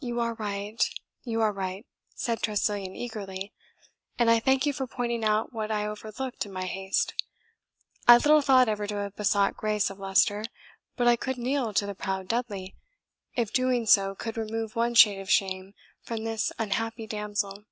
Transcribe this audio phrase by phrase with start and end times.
[0.00, 0.84] "You are right,
[1.22, 1.86] you are right!"
[2.16, 3.52] said Tressilian eagerly,
[4.18, 7.14] "and I thank you for pointing out what I overlooked in my haste.
[8.08, 10.44] I little thought ever to have besought grace of Leicester;
[10.96, 12.74] but I could kneel to the proud Dudley,
[13.36, 17.64] if doing so could remove one shade of shame from this unhappy damsel.